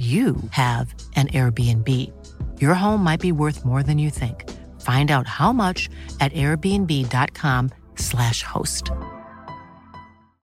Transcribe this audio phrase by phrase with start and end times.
[0.00, 1.86] you have an Airbnb.
[2.58, 4.48] Your home might be worth more than you think.
[4.80, 8.90] Find out how much at airbnb.com/slash host.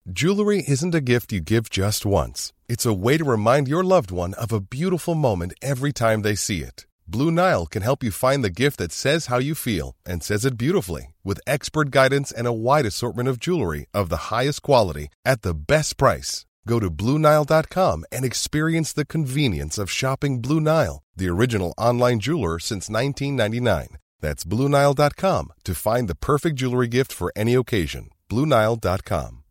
[0.09, 2.53] Jewelry isn't a gift you give just once.
[2.69, 6.35] It's a way to remind your loved one of a beautiful moment every time they
[6.35, 6.85] see it.
[7.07, 10.45] Blue Nile can help you find the gift that says how you feel and says
[10.45, 15.09] it beautifully with expert guidance and a wide assortment of jewelry of the highest quality
[15.25, 16.45] at the best price.
[16.67, 22.59] Go to BlueNile.com and experience the convenience of shopping Blue Nile, the original online jeweler
[22.59, 23.97] since 1999.
[24.19, 28.09] That's BlueNile.com to find the perfect jewelry gift for any occasion.
[28.29, 29.43] BlueNile.com.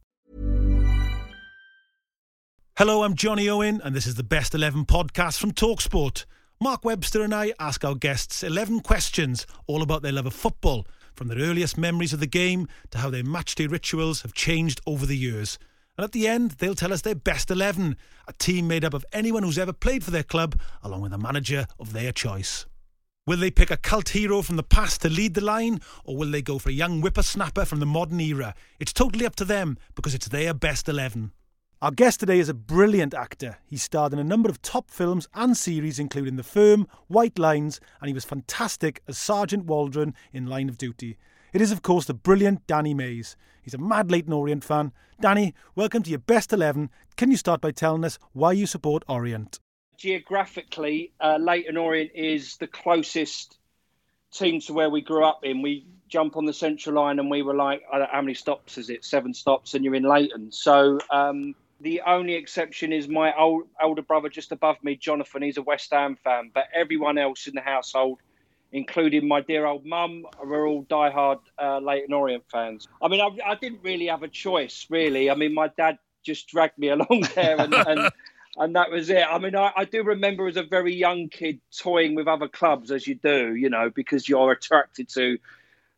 [2.76, 6.24] Hello, I'm Johnny Owen, and this is the Best 11 podcast from Talksport.
[6.62, 10.86] Mark Webster and I ask our guests 11 questions all about their love of football,
[11.12, 15.04] from their earliest memories of the game to how their matchday rituals have changed over
[15.04, 15.58] the years.
[15.96, 17.96] And at the end, they'll tell us their best 11,
[18.26, 21.18] a team made up of anyone who's ever played for their club, along with a
[21.18, 22.66] manager of their choice.
[23.26, 26.30] Will they pick a cult hero from the past to lead the line, or will
[26.30, 28.54] they go for a young whippersnapper from the modern era?
[28.78, 31.32] It's totally up to them because it's their best 11.
[31.82, 33.58] Our guest today is a brilliant actor.
[33.64, 37.80] He starred in a number of top films and series, including The Firm, White Lines,
[38.00, 41.16] and he was fantastic as Sergeant Waldron in Line of Duty.
[41.52, 43.36] It is, of course, the brilliant Danny Mays.
[43.62, 44.92] He's a mad Leyton Orient fan.
[45.20, 46.90] Danny, welcome to your best 11.
[47.16, 49.58] Can you start by telling us why you support Orient?
[49.96, 53.58] Geographically, uh, Leyton Orient is the closest
[54.32, 55.60] team to where we grew up in.
[55.60, 59.04] We jump on the central line and we were like, how many stops is it?
[59.04, 60.52] Seven stops and you're in Leyton.
[60.52, 65.42] So um, the only exception is my old, older brother just above me, Jonathan.
[65.42, 68.20] He's a West Ham fan, but everyone else in the household,
[68.72, 72.88] including my dear old mum, we're all diehard uh, Leyton Orient fans.
[73.02, 75.30] I mean, I, I, didn't really have a choice, really.
[75.30, 78.10] I mean, my dad just dragged me along there, and and,
[78.56, 79.24] and that was it.
[79.28, 82.90] I mean, I, I do remember as a very young kid toying with other clubs,
[82.90, 85.38] as you do, you know, because you're attracted to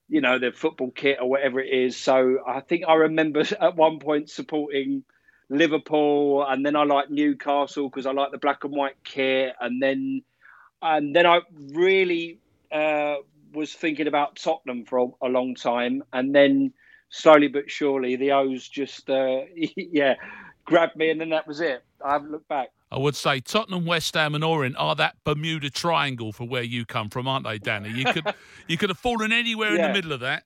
[0.09, 1.97] you know the football kit or whatever it is.
[1.97, 5.04] So I think I remember at one point supporting
[5.49, 9.83] Liverpool, and then I like Newcastle because I like the black and white kit, and
[9.83, 10.22] then
[10.81, 11.41] and then I
[11.72, 12.41] really
[12.72, 13.16] uh,
[13.53, 16.72] was thinking about Tottenham for a, a, long time, and then
[17.10, 19.41] slowly but surely the O's just uh,
[19.77, 20.15] yeah
[20.65, 21.84] grabbed me, and then that was it.
[22.05, 22.71] I haven't looked back.
[22.91, 26.84] I would say Tottenham, West Ham, and Orient are that Bermuda Triangle for where you
[26.84, 27.91] come from, aren't they, Danny?
[27.91, 28.34] You could
[28.69, 29.87] you could have fallen anywhere yeah.
[29.87, 30.44] in the middle of that.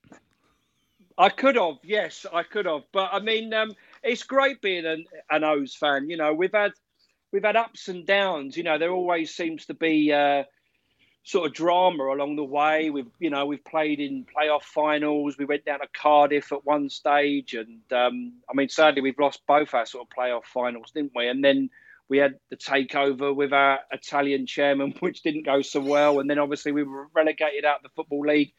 [1.17, 3.73] I could have, yes, I could have, but I mean, um,
[4.03, 6.09] it's great being an, an O's fan.
[6.09, 6.71] You know, we've had
[7.31, 8.55] we've had ups and downs.
[8.55, 10.43] You know, there always seems to be uh,
[11.27, 12.89] sort of drama along the way.
[12.89, 15.37] We've you know we've played in playoff finals.
[15.37, 19.41] We went down to Cardiff at one stage, and um, I mean, sadly, we've lost
[19.45, 21.27] both our sort of playoff finals, didn't we?
[21.27, 21.69] And then
[22.07, 26.19] we had the takeover with our Italian chairman, which didn't go so well.
[26.19, 28.53] And then obviously we were relegated out of the football league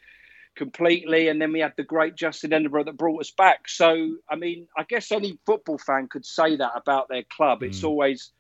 [0.55, 1.29] completely.
[1.29, 3.67] And then we had the great Justin Edinburgh that brought us back.
[3.69, 7.63] So, I mean, I guess any football fan could say that about their club.
[7.63, 7.89] It's mm.
[7.89, 8.31] always,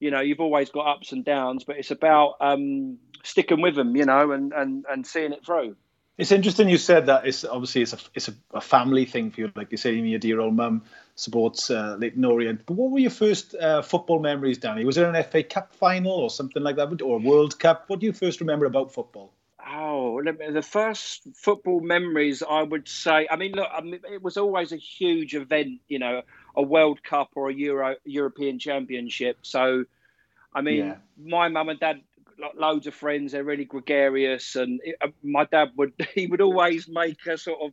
[0.00, 3.96] you know, you've always got ups and downs, but it's about um, sticking with them,
[3.96, 5.76] you know, and, and, and seeing it through.
[6.18, 7.26] It's interesting you said that.
[7.26, 10.18] It's obviously it's a it's a, a family thing for you, like you say, your
[10.18, 10.82] dear old mum
[11.14, 12.64] supports uh, Leyton Orient.
[12.64, 14.86] But what were your first uh, football memories, Danny?
[14.86, 17.84] Was there an FA Cup final or something like that, or a World Cup?
[17.88, 19.30] What do you first remember about football?
[19.68, 23.26] Oh, the first football memories, I would say.
[23.30, 26.22] I mean, look, I mean, it was always a huge event, you know,
[26.56, 29.38] a World Cup or a Euro European Championship.
[29.42, 29.84] So,
[30.54, 30.96] I mean, yeah.
[31.22, 32.00] my mum and dad,
[32.56, 33.32] loads of friends.
[33.32, 37.60] They're really gregarious, and it, uh, my dad would he would always make a sort
[37.60, 37.72] of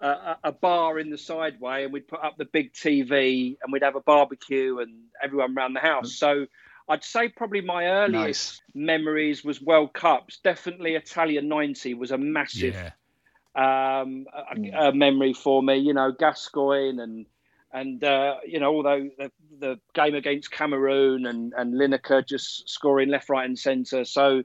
[0.00, 3.82] uh, a bar in the sideway, and we'd put up the big TV, and we'd
[3.82, 6.12] have a barbecue, and everyone around the house.
[6.12, 6.18] Mm.
[6.18, 6.46] So
[6.88, 8.86] I'd say probably my earliest nice.
[8.86, 10.38] memories was World Cups.
[10.42, 14.00] Definitely Italia 90 was a massive yeah.
[14.00, 14.88] um, a, mm.
[14.88, 15.76] a memory for me.
[15.76, 17.26] You know, Gascoigne and
[17.72, 23.08] and uh, you know, although the, the game against Cameroon and and Lineker just scoring
[23.08, 24.04] left, right, and centre.
[24.04, 24.42] So.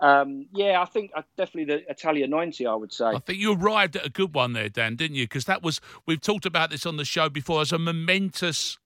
[0.00, 3.04] Um, yeah, I think uh, definitely the Italia 90, I would say.
[3.04, 5.26] I think you arrived at a good one there, Dan, didn't you?
[5.26, 8.78] Because that was, we've talked about this on the show before, as a momentous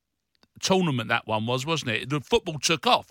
[0.60, 2.10] tournament that one was, wasn't it?
[2.10, 3.08] The football took off.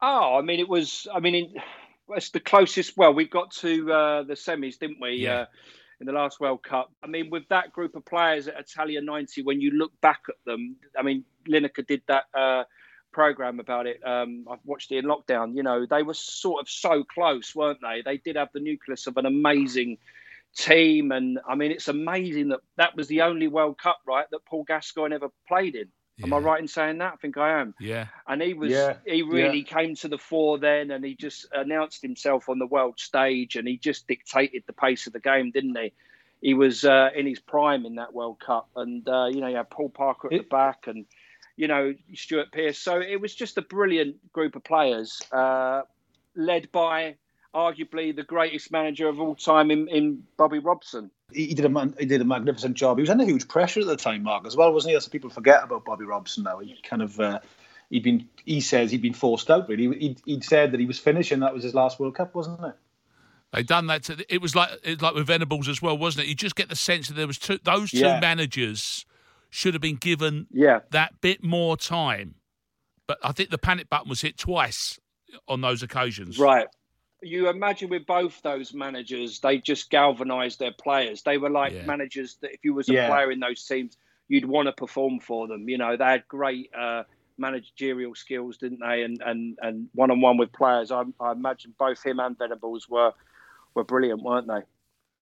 [0.00, 1.06] Oh, I mean, it was.
[1.12, 1.54] I mean, in,
[2.10, 2.96] it's the closest.
[2.96, 5.16] Well, we got to uh, the semis, didn't we?
[5.16, 5.32] Yeah.
[5.40, 5.46] Uh,
[6.00, 6.92] in the last World Cup.
[7.02, 10.36] I mean, with that group of players at Italia 90, when you look back at
[10.46, 12.64] them, I mean, Lineker did that uh,
[13.12, 14.00] program about it.
[14.04, 15.56] Um, I've watched it in lockdown.
[15.56, 18.02] You know, they were sort of so close, weren't they?
[18.04, 19.98] They did have the nucleus of an amazing
[20.56, 21.12] team.
[21.12, 24.64] And I mean, it's amazing that that was the only World Cup, right, that Paul
[24.64, 25.88] Gascoigne ever played in.
[26.22, 27.12] Am I right in saying that?
[27.12, 27.74] I think I am.
[27.78, 28.06] Yeah.
[28.26, 32.02] And he was Yeah, he really came to the fore then and he just announced
[32.02, 35.76] himself on the world stage and he just dictated the pace of the game, didn't
[35.76, 35.92] he?
[36.40, 39.56] He was uh, in his prime in that World Cup and uh, you know, you
[39.56, 41.06] had Paul Parker at the back and
[41.56, 42.78] you know, Stuart Pearce.
[42.78, 45.82] So it was just a brilliant group of players, uh,
[46.36, 47.16] led by
[47.54, 51.10] arguably the greatest manager of all time in, in Bobby Robson.
[51.32, 52.98] He he did a he did a magnificent job.
[52.98, 54.94] He was under huge pressure at the time, Mark, as well, wasn't he?
[54.96, 56.58] That's people forget about Bobby Robson now.
[56.58, 57.40] He kind of uh,
[57.90, 59.68] he'd been he says he'd been forced out.
[59.68, 61.40] Really, he'd, he'd said that he was finishing.
[61.40, 62.74] That was his last World Cup, wasn't it?
[63.52, 64.04] They done that.
[64.04, 66.28] To, it was like it was like with Venables as well, wasn't it?
[66.28, 67.58] You just get the sense that there was two.
[67.62, 68.20] Those two Yeah.
[68.20, 69.04] managers
[69.50, 70.80] should have been given Yeah.
[70.90, 72.34] that bit more time.
[73.06, 74.98] But I think the panic button was hit twice
[75.46, 76.38] on those occasions.
[76.38, 76.66] Right.
[77.20, 81.22] You imagine with both those managers, they just galvanised their players.
[81.22, 81.84] They were like Yeah.
[81.84, 83.08] managers that if you was a Yeah.
[83.08, 83.96] player in those teams,
[84.28, 85.68] you'd want to perform for them.
[85.68, 87.04] You know, they had great uh,
[87.36, 89.02] managerial skills, didn't they?
[89.02, 90.90] And and and one on one with players.
[90.90, 93.12] I, I imagine both him and Venables were
[93.74, 94.62] were brilliant, weren't they?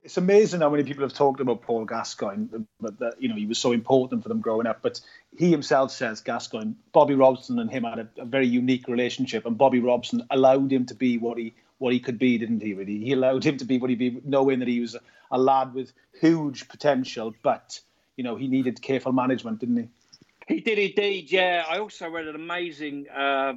[0.02, 2.46] It's amazing how many people have talked about Paul Gascoigne,
[2.78, 4.80] but that you know he was so important for them growing up.
[4.82, 5.00] But
[5.36, 9.56] he himself says Gascoigne, Bobby Robson and him had a, a very unique relationship, and
[9.56, 12.74] Bobby Robson allowed him to be what he what he could be, didn't he?
[12.74, 15.00] Really, he allowed him to be what he'd be, knowing that he was a,
[15.30, 17.80] a lad with huge potential, but
[18.16, 19.88] you know he needed careful management, didn't he?
[20.46, 21.64] He did indeed, yeah.
[21.68, 23.54] I also read an amazing uh,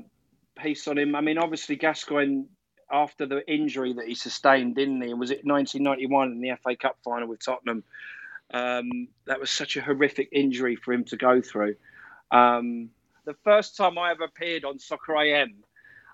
[0.58, 1.16] piece on him.
[1.16, 2.46] I mean, obviously Gascoigne,
[2.92, 5.14] after the injury that he sustained, didn't he?
[5.14, 7.84] Was it 1991 in the FA Cup final with Tottenham?
[8.52, 11.76] Um, that was such a horrific injury for him to go through.
[12.32, 12.90] Um,
[13.26, 15.54] the first time I ever appeared on Soccer AM,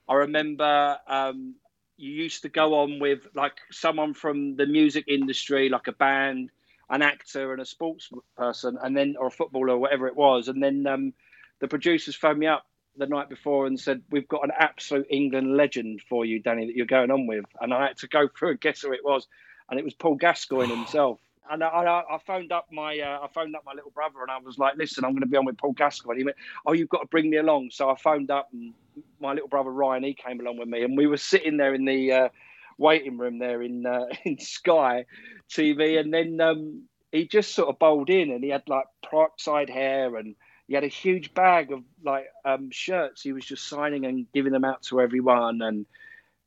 [0.09, 1.55] I remember um,
[1.97, 6.50] you used to go on with like someone from the music industry, like a band,
[6.89, 10.47] an actor, and a sports person, and then or a footballer or whatever it was,
[10.47, 11.13] and then um,
[11.59, 12.65] the producers phoned me up
[12.97, 16.75] the night before and said, "We've got an absolute England legend for you, Danny, that
[16.75, 19.27] you're going on with," and I had to go through and guess who it was,
[19.69, 21.19] and it was Paul Gascoigne himself.
[21.51, 24.31] And I, I, I phoned up my uh, I phoned up my little brother and
[24.31, 26.18] I was like, listen, I'm going to be on with Paul Gascoigne.
[26.18, 27.69] He went, oh, you've got to bring me along.
[27.71, 28.74] So I phoned up and
[29.19, 31.86] my little brother Ryan, he came along with me, and we were sitting there in
[31.86, 32.30] the uh,
[32.77, 35.06] waiting room there in uh, in Sky
[35.50, 39.69] TV, and then um, he just sort of bowled in, and he had like peroxide
[39.69, 40.36] hair, and
[40.68, 43.21] he had a huge bag of like um, shirts.
[43.21, 45.86] He was just signing and giving them out to everyone, and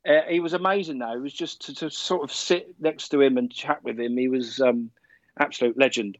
[0.07, 0.99] uh, he was amazing.
[0.99, 3.99] Though it was just to, to sort of sit next to him and chat with
[3.99, 4.17] him.
[4.17, 4.91] He was um,
[5.39, 6.17] absolute legend.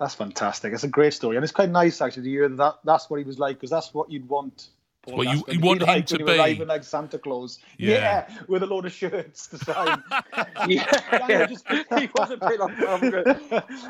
[0.00, 0.72] That's fantastic.
[0.72, 3.24] It's a great story, and it's quite nice actually to hear that that's what he
[3.24, 4.68] was like because that's what you'd want.
[5.02, 6.24] Paul Well, you- you be want him like to be.
[6.24, 7.58] was arriving like Santa Claus.
[7.76, 8.28] Yeah.
[8.48, 10.02] with a load of shirts to sign.
[10.68, 11.66] Yeah, just,
[11.98, 13.36] he was a bit like Margaret.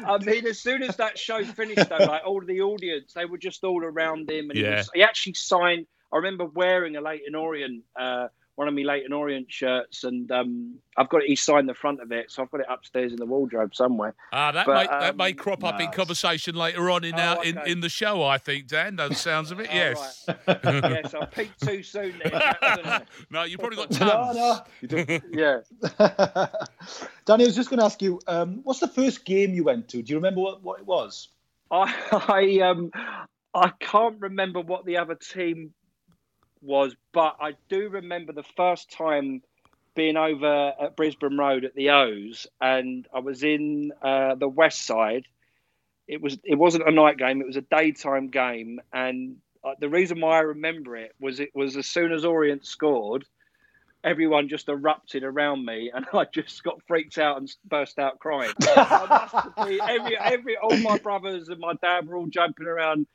[0.06, 3.38] I mean, as soon as that show finished, though, like all the audience, they were
[3.38, 5.87] just all around him, and he, was, he actually signed.
[6.12, 8.28] I remember wearing a Leyton Orient, uh,
[8.62, 11.28] one of my Leyton Orient shirts, and um, I've got it.
[11.28, 14.14] He signed the front of it, so I've got it upstairs in the wardrobe somewhere.
[14.33, 17.19] Ah, that But, may that um, may crop up in conversation later on in Oh,
[17.19, 17.61] our, okay.
[17.66, 18.23] in the show.
[18.23, 18.95] I think Dan.
[18.95, 19.66] Those sounds of it.
[19.73, 20.28] Oh, yes.
[20.28, 20.38] right.
[20.64, 23.02] yes, I peaked too soon there.
[23.31, 24.37] no, you probably got no, tons.
[24.37, 24.61] no.
[24.81, 26.47] You don't- yeah.
[27.25, 29.88] Danny, I was just going to ask you, um, what's the first game you went
[29.88, 30.02] to?
[30.02, 31.28] Do you remember what, what it was?
[31.71, 31.92] I,
[32.28, 32.90] I um
[33.54, 35.73] I can't remember what the other team
[36.62, 39.42] was, but I do remember the first time
[39.95, 44.87] being over at Brisbane Road at the O's, and I was in uh, the West
[44.87, 45.26] Side.
[46.09, 49.88] It was it wasn't a night game; it was a daytime game, and uh, the
[49.88, 53.25] reason why I remember it was it was as soon as Orient scored.
[54.04, 58.52] Everyone just erupted around me, and I just got freaked out and burst out crying.
[58.62, 62.66] I must have been- every, every, all my brothers and my dad were all jumping
[62.66, 63.07] around,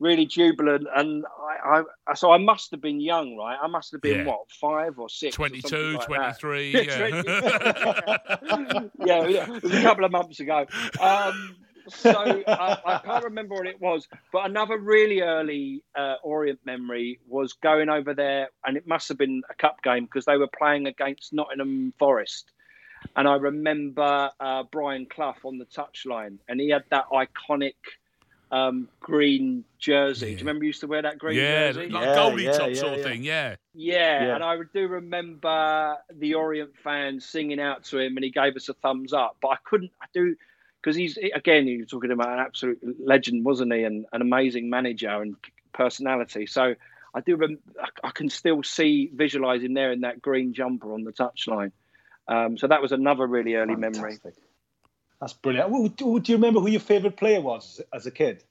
[0.00, 1.24] really jubilant, and
[1.64, 3.58] I, I, so I must have been young, right?
[3.60, 4.24] I must have been Yeah.
[4.26, 6.70] what five or six, 22, something like 23.
[6.86, 8.16] Yeah, Yeah.
[9.04, 10.66] yeah, yeah, it was a couple of months ago.
[11.00, 11.56] Um,
[11.88, 12.10] so
[12.48, 17.52] I, I can't remember what it was, but another really early uh, Orient memory was
[17.52, 20.86] going over there, and it must have been a cup game because they were playing
[20.86, 22.50] against Nottingham Forest.
[23.16, 27.74] And I remember uh, Brian Clough on the touchline, and he had that iconic
[28.50, 30.26] um, green jersey.
[30.26, 31.88] Do you remember you used to wear that green yeah, jersey?
[31.90, 33.22] like Yeah, Goldie yeah, top yeah, sort of thing.
[33.24, 33.56] Yeah.
[33.74, 34.34] Yeah, Yeah.
[34.36, 38.68] and I do remember the Orient fans singing out to him, and he gave us
[38.68, 39.36] a thumbs up.
[39.42, 40.36] But I couldn't, I do,
[40.80, 43.82] because he's again, you were talking about an absolute legend, wasn't he?
[43.82, 45.36] And an amazing manager and
[45.72, 46.46] personality.
[46.46, 46.74] So
[47.14, 50.92] I do, rem- I- I can still see, visualize him there in that green jumper
[50.92, 51.72] on the touchline.
[52.26, 54.18] Um, so that was another really early memory.
[55.24, 55.42] Fantastic.
[55.42, 55.96] That's brilliant.
[55.96, 58.44] Do do you remember who your favourite player was as a kid?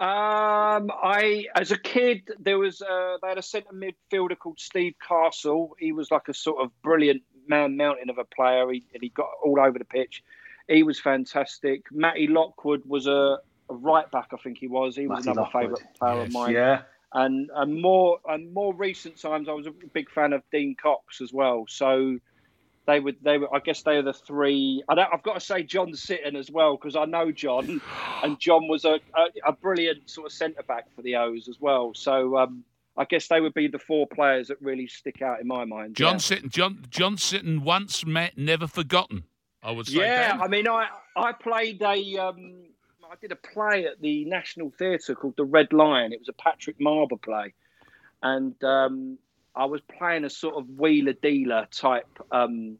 [0.00, 4.94] Um, I as a kid there was uh, they had a centre midfielder called Steve
[5.06, 5.76] Castle.
[5.78, 8.70] He was like a sort of brilliant man mountain of a player.
[8.72, 10.22] He and he got all over the pitch.
[10.68, 11.86] He was fantastic.
[11.90, 13.38] Matty Lockwood was a,
[13.68, 14.94] a right back, I think he was.
[14.96, 15.78] He was Matty another Lockwood.
[15.78, 16.26] favourite player Yes.
[16.28, 16.52] of mine.
[16.52, 16.82] Yeah.
[17.14, 21.20] And and more and more recent times, I was a big fan of Dean Cox
[21.20, 21.66] as well.
[21.68, 22.18] So
[22.86, 24.82] they would they were I guess they are the three.
[24.88, 27.80] I don't, I've got to say John Sitton as well because I know John,
[28.22, 31.60] and John was a, a, a brilliant sort of centre back for the O's as
[31.60, 31.92] well.
[31.94, 32.64] So um,
[32.96, 35.96] I guess they would be the four players that really stick out in my mind.
[35.96, 36.18] John yeah.
[36.18, 39.24] Sitton, John John Sitton, once met, never forgotten.
[39.62, 39.98] I would say.
[39.98, 40.38] Yeah.
[40.40, 42.64] I mean, I I played a um,
[43.04, 46.12] I did a play at the National Theatre called The Red Lion.
[46.12, 47.54] It was a Patrick Marber play,
[48.22, 49.18] and um,
[49.54, 52.78] I was playing a sort of wheeler dealer type um,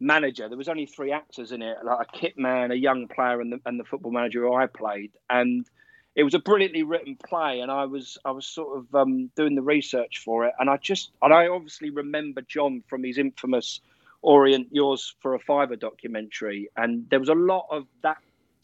[0.00, 0.48] manager.
[0.48, 3.52] There was only three actors in it, like a kit man, a young player, and
[3.52, 5.66] the and the football manager who I played, and.
[6.14, 9.54] It was a brilliantly written play, and I was I was sort of um, doing
[9.54, 13.80] the research for it, and I just and I obviously remember John from his infamous
[14.22, 18.18] Orient Yours for a Fiver documentary, and there was a lot of that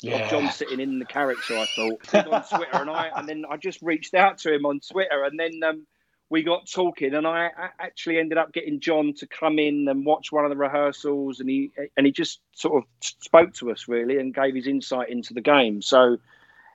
[0.04, 1.56] of John Sitton in the character.
[1.56, 4.80] I thought on Twitter, and I and then I just reached out to him on
[4.80, 5.86] Twitter, and then um,
[6.30, 10.04] we got talking, and I, I actually ended up getting John to come in and
[10.04, 13.88] watch one of the rehearsals, and he and he just sort of spoke to us
[13.88, 15.80] really and gave his insight into the game.
[15.80, 16.18] So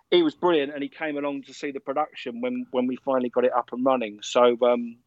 [0.09, 3.29] he was brilliant, and he came along to see the production when when we finally
[3.29, 4.19] got it up and running.
[4.21, 4.57] So.
[4.61, 4.97] Um,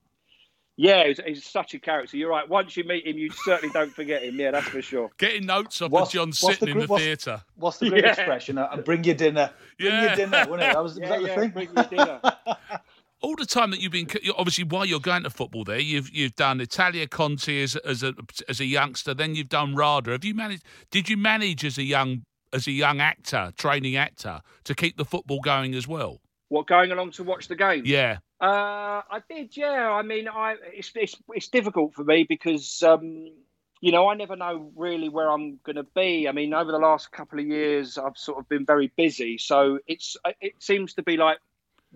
[0.79, 2.19] yeah, he's, he's such a character.
[2.19, 2.47] You're right.
[2.47, 4.39] Once you meet him, you certainly don't forget him.
[4.39, 5.11] Yeah, that's for sure.
[5.17, 7.43] Getting notes off What's- of John sitting Sitton the in the theatre.
[7.55, 8.11] What's the great Yeah.
[8.11, 8.59] expression?
[8.59, 9.53] Uh, bring your dinner.
[9.79, 10.03] Bring Yeah.
[10.09, 10.73] your dinner, wasn't it?
[10.75, 11.49] That was, was Yeah, that the thing?
[11.49, 12.21] bring your dinner.
[13.23, 16.35] all the time that you've been obviously while you're going to football there you've you've
[16.37, 18.15] done Italia Conti as, as a
[18.49, 21.83] as a youngster then you've done RADA have you managed did you manage as a
[21.83, 26.67] young as a young actor training actor to keep the football going as well What
[26.67, 27.83] going along to watch the game?
[27.85, 29.91] yeah Uh, I did, yeah.
[29.91, 33.33] I mean, I it's it's, it's difficult for me because um,
[33.81, 36.29] you know I never know really where I'm going to be.
[36.29, 39.79] I mean, over the last couple of years, I've sort of been very busy, so
[39.87, 41.39] it's it seems to be like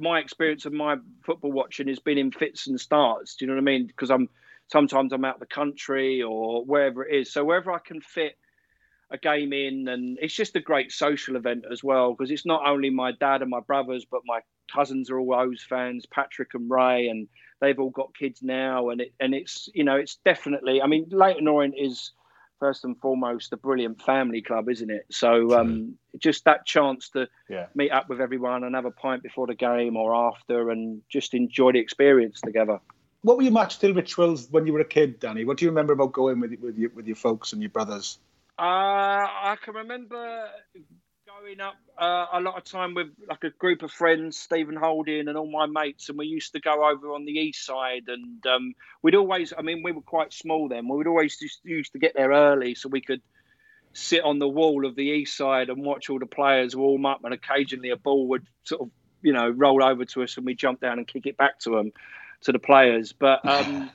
[0.01, 3.37] my experience of my football watching has been in fits and starts.
[3.37, 3.87] Do you know what I mean?
[3.87, 4.29] Because I'm
[4.69, 7.33] sometimes I'm out the country or wherever it is.
[7.33, 8.37] So wherever I can fit
[9.11, 12.67] a game in, and it's just a great social event as well because it's not
[12.67, 14.41] only my dad and my brothers, but my
[14.73, 17.29] cousins are all O's fans, Patrick and Ray, and
[17.61, 20.81] they've all got kids now, and it and it's you know it's definitely.
[20.81, 22.13] I mean, Leyton Orient is
[22.61, 25.07] first and foremost a brilliant family club, isn't it?
[25.11, 27.67] So um, just that chance to Yeah.
[27.75, 31.35] meet up with everyone and have a pint before the game or after, and just
[31.35, 32.79] enjoy the experience together.
[33.23, 35.45] What were your match still rituals when you were a kid, Danny?
[35.45, 38.19] What do you remember about going with with your with your folks and your brothers?
[38.59, 40.49] Uh, I can remember
[41.41, 45.29] going up uh, a lot of time with like a group of friends, Stephen Holding
[45.29, 48.05] and all my mates, and we used to go over on the east side.
[48.09, 50.89] And um, we'd always, I mean, we were quite small then.
[50.89, 53.23] We would always just used to get there early so we could
[53.93, 57.25] sit on the wall of the east side and watch all the players warm up,
[57.25, 58.91] and occasionally a ball would sort of,
[59.23, 61.71] you know, roll over to us, and we jump down and kick it back to
[61.71, 61.93] them,
[62.43, 63.13] to the players.
[63.13, 63.91] But um,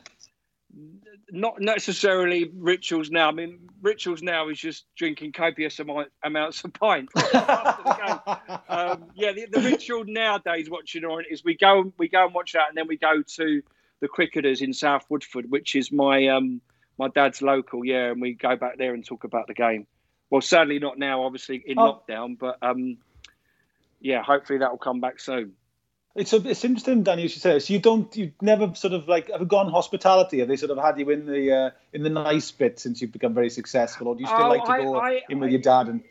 [1.32, 3.30] not necessarily rituals now.
[3.30, 7.10] I mean, rituals now is just drinking copious amount, amounts of pint.
[7.16, 8.60] after the game.
[8.70, 12.54] Um, yeah, the, the ritual nowadays watching Orient is we go we go and watch
[12.54, 13.62] that, and then we go to
[14.02, 16.62] the cricketers in South Woodford, which is my um,
[16.98, 17.84] my dad's local.
[17.84, 19.88] Yeah, and we go back there and talk about the game.
[20.30, 22.02] Well, sadly not now, obviously in Oh.
[22.10, 22.98] lockdown, but um,
[24.00, 25.54] yeah, hopefully that will come back soon.
[26.16, 27.60] It's a, it's interesting, Danny, you say.
[27.60, 30.40] So you don't, you never sort of like have gone hospitality?
[30.40, 33.12] Have they sort of had you in the uh, in the nice bit since you've
[33.12, 35.48] become very successful, or do you still Oh, like to I- go I- in with
[35.50, 36.04] I- your dad and?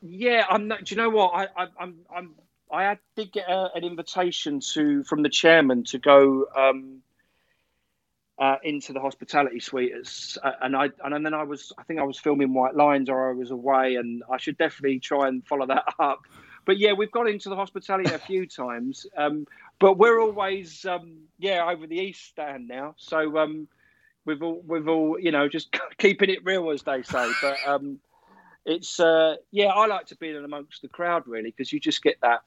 [0.00, 0.84] Yeah, I'm not.
[0.84, 1.28] Do you know what?
[1.32, 2.34] I, I, I'm, I'm,
[2.72, 7.02] I had, did get a, an invitation to from the chairman to go um,
[8.36, 9.92] uh, into the hospitality suite,
[10.42, 13.30] uh, and I, and then I was, I think I was filming White Lines, or
[13.30, 16.22] I was away, and I should definitely try and follow that up.
[16.64, 19.46] But yeah, we've got into the hospitality a few times, um,
[19.78, 22.94] but we're always, um, yeah, over the east stand now.
[22.98, 23.66] So um,
[24.24, 27.26] we've all, we've all, you know, just keeping it real, as they say.
[27.40, 27.98] But um,
[28.64, 32.02] it's uh, yeah, I like to be in amongst the crowd really because you just
[32.02, 32.42] get that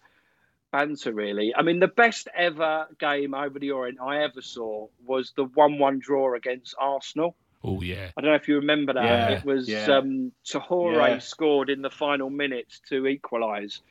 [0.72, 1.54] banter, really.
[1.56, 6.00] I mean, the best ever game over the Orient I ever saw was the one-one
[6.00, 7.36] draw against Arsenal.
[7.64, 8.12] Oh yeah.
[8.16, 9.04] I don't know if you remember that.
[9.04, 9.98] Yeah, it was yeah.
[9.98, 11.18] um, Tehoue Yeah.
[11.20, 13.82] scored in the final minutes to equalise,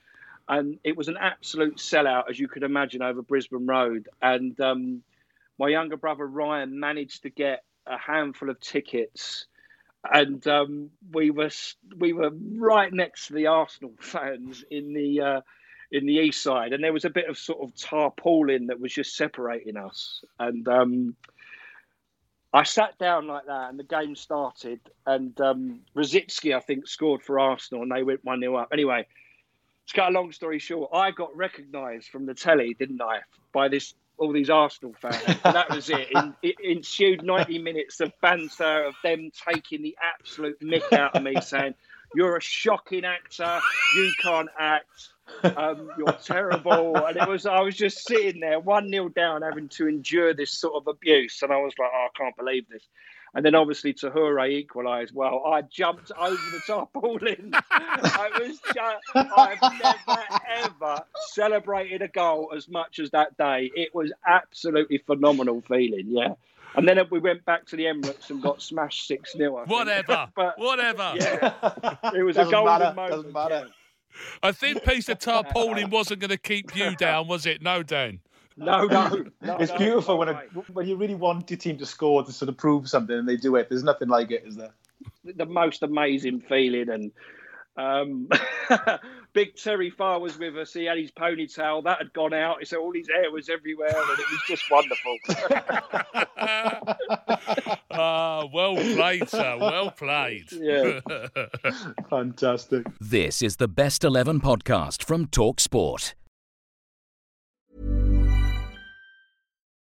[0.49, 4.09] and it was an absolute sellout, as you could imagine, over Brisbane Road.
[4.21, 5.03] And um,
[5.59, 9.47] my younger brother Ryan managed to get a handful of tickets,
[10.11, 11.51] and um, we were
[11.97, 15.21] we were right next to the Arsenal fans in the.
[15.21, 15.41] Uh,
[15.93, 18.93] in the east side, and there was a bit of sort of tarpaulin that was
[18.93, 20.25] just separating us.
[20.41, 21.15] And um,
[22.53, 24.81] I sat down like that, and the game started.
[25.07, 28.69] And um, Rosicky, I think, scored for Arsenal, and they went one 0 up.
[28.73, 29.07] Anyway,
[29.89, 33.21] to cut a long story short, I got recognised from the telly, didn't I,
[33.53, 35.23] by this all these Arsenal fans.
[35.27, 36.09] And that was it.
[36.13, 41.23] In, it ensued ninety minutes of banter of them taking the absolute mick out of
[41.23, 41.75] me, saying,
[42.15, 43.61] "You're a shocking actor.
[43.97, 45.11] You can't act."
[45.43, 46.97] um, you're terrible.
[46.97, 50.53] And it was, I was just sitting there, one nil down, having to endure this
[50.53, 51.43] sort of abuse.
[51.43, 52.87] And I was like, oh, I can't believe this.
[53.35, 55.13] And then obviously Tehoue equalised.
[55.15, 57.51] Well, I jumped over the tarpaulin.
[57.71, 60.21] I was just, I've never
[60.57, 63.71] ever celebrated a goal as much as that day.
[63.75, 66.05] It was absolutely phenomenal feeling.
[66.09, 66.35] Yeah.
[66.77, 69.65] And then we went back to the Emirates and got smashed 6 0.
[69.67, 70.29] Whatever.
[70.37, 71.15] but Whatever.
[71.17, 71.55] yeah,
[72.15, 73.11] it was a Doesn't golden matter, moment.
[73.15, 73.55] doesn't matter.
[73.67, 73.71] yeah.
[74.45, 77.63] I think piece of tarpaulin wasn't going to keep you down, was it?
[77.63, 78.21] No, Dan.
[78.57, 79.57] No, no, no.
[79.61, 80.43] It's no, beautiful no when way.
[80.57, 83.29] it, when you really want your team to score to sort of prove something and
[83.29, 83.69] they do it.
[83.69, 84.73] There's nothing like it, is there?
[85.25, 86.89] the most amazing feeling.
[86.89, 87.13] And
[87.77, 88.29] um,
[89.33, 90.73] Big Terry Farr was with us.
[90.73, 92.67] He had his ponytail that had gone out.
[92.67, 95.17] So all his hair was everywhere, and it was just wonderful.
[97.97, 99.57] Ah, well played, sir.
[99.57, 100.51] Well played.
[100.51, 100.99] Yeah.
[102.11, 102.87] Fantastic.
[103.01, 106.15] This is the Best 11 podcast from TalkSport.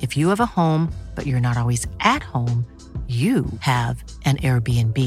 [0.00, 2.64] If you have a home, but you're not always at home,
[3.08, 4.98] you have an Airbnb.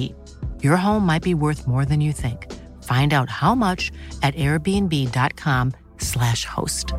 [0.64, 2.52] Your home might be worth more than you think.
[2.84, 6.94] Find out how much at airbnb.com/slash host.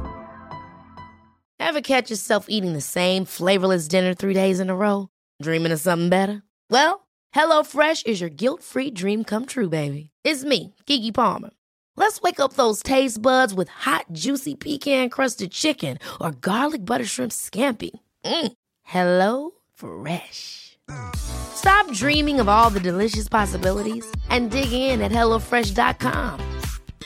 [1.61, 5.09] Ever catch yourself eating the same flavorless dinner three days in a row?
[5.43, 6.43] Dreaming of something better?
[6.71, 10.11] Well, HelloFresh is your guilt-free dream come true, baby.
[10.25, 11.51] It's me, Keke Palmer.
[11.97, 17.33] Let's wake up those taste buds with hot, juicy pecan-crusted chicken or garlic butter shrimp
[17.33, 17.91] scampi.
[18.25, 18.53] Mm.
[18.83, 20.79] Hello Fresh.
[21.17, 26.41] Stop dreaming of all the delicious possibilities and dig in at HelloFresh.com.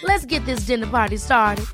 [0.03, 1.67] Let's get this dinner party started.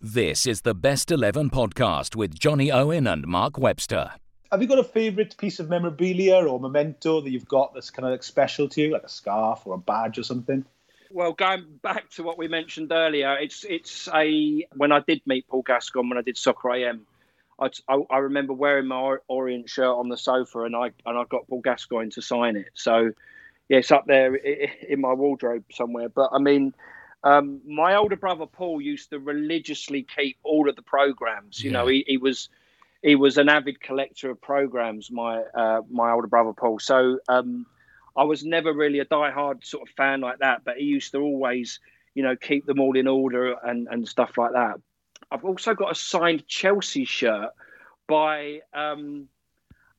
[0.00, 4.16] This is the Best 11 podcast with Johnny Owen and Mark Webster.
[4.52, 8.04] Have you got a favourite piece of memorabilia or memento that you've got that's kind
[8.04, 10.66] of like special to you, like a scarf or a badge or something?
[11.10, 15.48] Well, going back to what we mentioned earlier, it's it's a when I did meet
[15.48, 17.06] Paul Gascoigne when I did Soccer AM,
[17.58, 21.24] I, I, I remember wearing my Orient shirt on the sofa, and I and I
[21.24, 22.70] got Paul Gascoigne to sign it.
[22.74, 23.12] So,
[23.68, 26.08] yeah, it's up there in my wardrobe somewhere.
[26.08, 26.74] But I mean,
[27.24, 31.62] um, my older brother Paul used to religiously keep all of the programs.
[31.62, 32.48] You know, he, he was
[33.02, 35.10] he was an avid collector of programs.
[35.10, 36.78] My uh, my older brother Paul.
[36.78, 37.18] So.
[37.28, 37.66] Um,
[38.14, 41.18] I was never really a die-hard sort of fan like that, but he used to
[41.20, 41.80] always,
[42.14, 44.74] you know, keep them all in order and, and stuff like that.
[45.30, 47.52] I've also got a signed Chelsea shirt
[48.06, 49.28] by, um,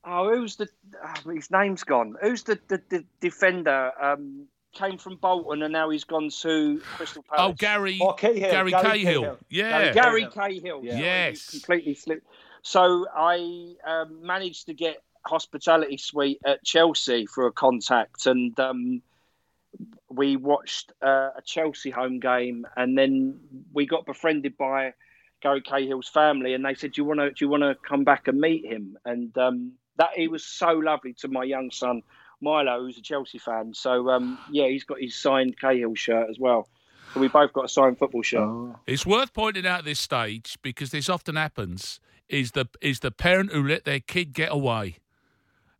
[0.04, 0.68] oh, who's the,
[1.04, 2.14] oh, his name's gone.
[2.22, 3.90] Who's the, the, the defender?
[4.00, 7.52] Um, came from Bolton and now he's gone to Crystal Palace.
[7.52, 9.22] Oh, Gary, Oh, Cahill, Gary, Gary Cahill.
[9.22, 9.38] Cahill.
[9.48, 9.92] Yeah.
[9.92, 10.84] Gary Cahill.
[10.84, 10.92] Yeah.
[10.92, 11.54] sorry, Yes.
[11.54, 12.26] you completely slipped.
[12.64, 19.02] So I um, managed to get hospitality suite at Chelsea for a contact, and um,
[20.08, 23.38] we watched uh, a Chelsea home game, and then
[23.74, 24.94] we got befriended by
[25.42, 27.30] Gary Cahill's family, and they said, "Do you want to?
[27.30, 30.72] Do you want to come back and meet him?" And um, that he was so
[30.72, 32.00] lovely to my young son
[32.40, 33.74] Milo, who's a Chelsea fan.
[33.74, 36.66] So um, yeah, he's got his signed Cahill shirt as well.
[37.14, 38.40] So we both got a signed football shirt.
[38.40, 38.76] Oh.
[38.86, 42.00] It's worth pointing out at this stage because this often happens.
[42.28, 44.96] Is the is the parent who let their kid get away?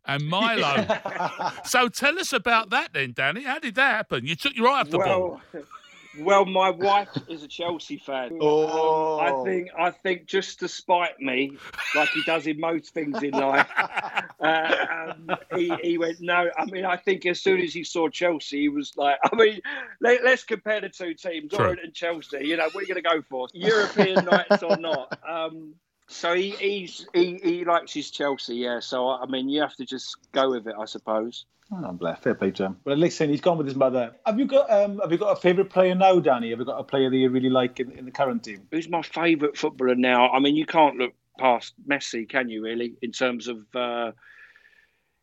[0.06, 0.86] and Milo.
[1.64, 3.42] so tell us about that then, Danny.
[3.42, 4.26] How did that happen?
[4.26, 5.64] You took your eye off the well, ball.
[6.18, 8.38] Well, my wife is a Chelsea fan.
[8.46, 9.18] Oh.
[9.18, 11.56] Um, I think I think just to spite me,
[11.94, 13.66] like he does in most things in life,
[14.40, 16.50] uh, um, he, he went no.
[16.56, 19.60] I mean, I think as soon as he saw Chelsea, he was like, I mean,
[20.00, 22.40] let, us compare the two teams, Orient and Chelsea.
[22.42, 23.48] You know, what are you going to go for?
[23.54, 25.18] European nights or not?
[25.26, 25.74] Um,
[26.08, 28.80] so he he's, he he likes his Chelsea, yeah.
[28.80, 31.46] So I mean, you have to just go with it, I suppose.
[31.72, 32.76] Oh, bless, fair play to him.
[32.84, 34.14] But listen, he's gone with his mother.
[34.26, 36.50] Have you got um, have you got a favourite player now, Danny?
[36.50, 38.66] Have you got a player that you really like in, in the current team?
[38.70, 40.30] Who's my favourite footballer now?
[40.30, 42.62] I mean, you can't look past Messi, can you?
[42.62, 44.12] Really, in terms of uh,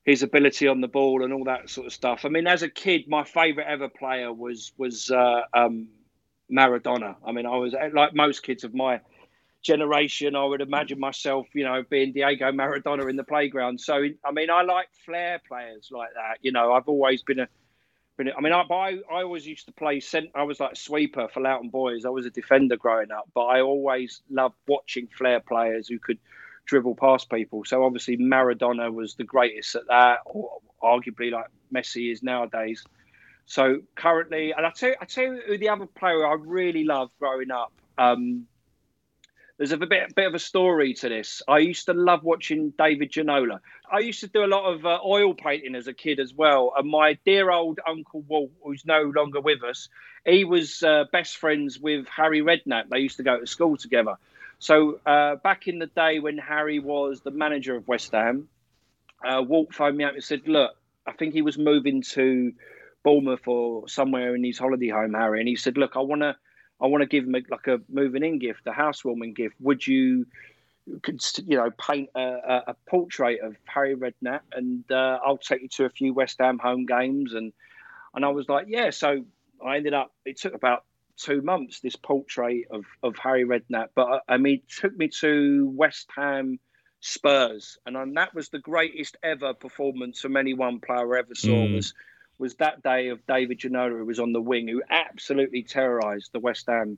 [0.03, 2.25] his ability on the ball and all that sort of stuff.
[2.25, 5.89] I mean, as a kid, my favourite ever player was was uh, um,
[6.51, 7.15] Maradona.
[7.25, 8.99] I mean, I was like most kids of my
[9.61, 13.79] generation, I would imagine myself, you know, being Diego Maradona in the playground.
[13.79, 16.37] So, I mean, I like flair players like that.
[16.41, 17.47] You know, I've always been a,
[18.17, 19.99] been a I mean, I, I, I always used to play.
[19.99, 22.05] Cent, I was like a sweeper for Loughton Boys.
[22.05, 26.19] I was a defender growing up, but I always loved watching flair players who could
[26.65, 27.63] dribble past people.
[27.65, 32.83] So obviously Maradona was the greatest at that, or arguably like Messi is nowadays.
[33.45, 36.83] So currently, and I tell you, I tell you who the other player I really
[36.83, 37.73] loved growing up.
[37.97, 38.47] Um,
[39.61, 41.43] there's a bit, bit of a story to this.
[41.47, 43.59] I used to love watching David Ginola.
[43.91, 46.73] I used to do a lot of uh, oil painting as a kid as well.
[46.75, 49.87] And my dear old Uncle Walt, who's no longer with us,
[50.25, 52.89] he was uh, best friends with Harry Redknapp.
[52.89, 54.15] They used to go to school together.
[54.57, 58.47] So uh, back in the day when Harry was the manager of West Ham,
[59.23, 60.71] uh, Walt phoned me up and said, "Look,
[61.05, 62.51] I think he was moving to
[63.03, 66.35] Bournemouth or somewhere in his holiday home, Harry." And he said, "Look, I want to."
[66.81, 69.55] I want to give him a, like a moving in gift, a housewarming gift.
[69.59, 70.25] Would you,
[70.87, 75.85] you know, paint a, a portrait of Harry Redknapp, and uh, I'll take you to
[75.85, 77.53] a few West Ham home games, and
[78.15, 78.89] and I was like, yeah.
[78.89, 79.25] So
[79.65, 80.11] I ended up.
[80.25, 80.83] It took about
[81.17, 85.09] two months this portrait of of Harry Redknapp, but uh, I mean, it took me
[85.19, 86.59] to West Ham.
[87.03, 91.33] Spurs, and um, that was the greatest ever performance from any one player I ever
[91.33, 91.47] saw.
[91.49, 91.73] Mm.
[91.73, 91.95] Was
[92.37, 96.39] was that day of David Ginola, who was on the wing, who absolutely terrorised the
[96.39, 96.97] West Ham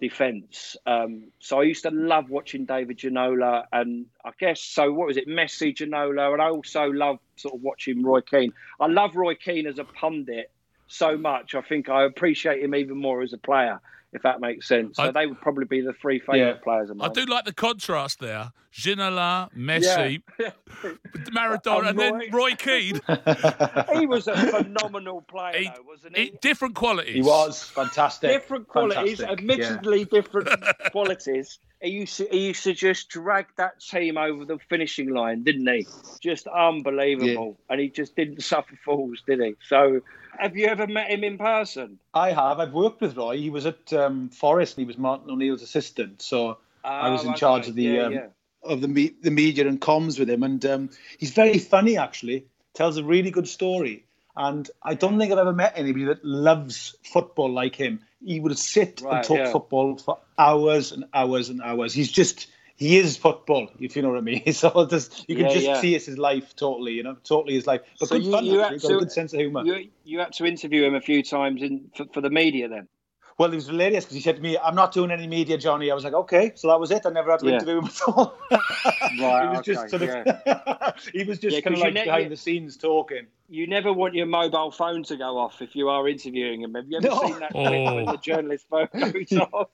[0.00, 0.76] defence.
[0.86, 4.92] Um, so I used to love watching David Ginola, and I guess so.
[4.92, 8.52] What was it, Messi, Ginola, and I also love sort of watching Roy Keane.
[8.80, 10.50] I love Roy Keane as a pundit
[10.86, 11.54] so much.
[11.54, 13.80] I think I appreciate him even more as a player
[14.12, 14.96] if that makes sense.
[14.96, 16.62] So I, they would probably be the three favourite yeah.
[16.62, 17.10] players of mine.
[17.10, 18.50] I do like the contrast there.
[18.76, 20.50] Ginola, Messi, yeah.
[21.34, 23.00] Maradona, and, then Roy Keane.
[23.98, 26.24] he was a phenomenal player, he, though, wasn't he?
[26.24, 26.38] he?
[26.42, 27.14] Different qualities.
[27.14, 28.30] He was fantastic.
[28.30, 29.50] Different qualities, fantastic.
[29.50, 30.04] admittedly yeah.
[30.10, 30.48] different
[30.92, 31.58] qualities.
[31.80, 35.66] He used, to, he used to just drag that team over the finishing line, didn't
[35.66, 35.86] he?
[36.20, 37.58] Just unbelievable.
[37.70, 39.54] And he just didn't suffer fools, did he?
[39.68, 40.02] So
[40.38, 41.98] have you ever met him in person?
[42.12, 42.60] I have.
[42.60, 43.38] I've worked with Roy.
[43.38, 46.20] He was at um, Forest and he was Martin O'Neill's assistant.
[46.22, 47.38] So oh, I was in okay.
[47.38, 48.26] charge of the yeah, um, yeah.
[48.66, 50.42] Of the me- the media and comms with him.
[50.42, 52.46] And um, he's very funny, actually.
[52.74, 54.04] Tells a really good story.
[54.36, 58.00] And I don't think I've ever met anybody that loves football like him.
[58.22, 59.52] He would sit right, and talk yeah.
[59.52, 61.94] football for hours and hours and hours.
[61.94, 64.42] He's just he is football, if you know what I mean.
[64.52, 65.80] So just, you can yeah, just yeah.
[65.80, 67.80] see it's his life totally, you know, totally his life.
[67.98, 69.64] But so good you, fun, you had to, a good sense of humour.
[69.64, 72.88] You, you had to interview him a few times in for, for the media then.
[73.38, 75.90] Well, it was hilarious because he said to me, "I'm not doing any media, Johnny."
[75.90, 77.04] I was like, "Okay," so that was it.
[77.04, 77.54] I never had to yeah.
[77.54, 78.34] interview him at all.
[78.50, 80.92] right, he was okay, just sort of, yeah.
[81.12, 83.26] he was just yeah, kind of like ne- behind the scenes talking.
[83.50, 86.74] You never want your mobile phone to go off if you are interviewing him.
[86.74, 87.20] Have you ever no.
[87.20, 87.94] seen that clip oh.
[87.96, 89.68] when the journalist phone goes off?